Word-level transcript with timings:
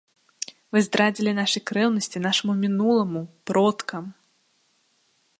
Вы 0.75 0.81
здрадзілі 0.85 1.31
нашай 1.39 1.63
крэўнасці, 1.71 2.21
нашаму 2.27 2.55
мінуламу, 2.63 3.21
продкам! 3.51 4.09